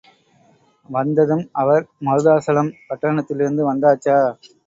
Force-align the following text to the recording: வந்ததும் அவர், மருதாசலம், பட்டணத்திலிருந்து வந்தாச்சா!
வந்ததும் 0.89 1.43
அவர், 1.55 1.85
மருதாசலம், 2.01 2.71
பட்டணத்திலிருந்து 2.87 3.69
வந்தாச்சா! 3.71 4.19